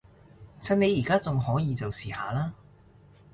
[0.59, 2.53] 趁你而家仲可以就試下啦